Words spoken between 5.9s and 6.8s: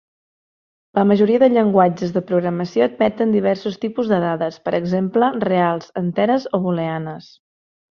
enteres o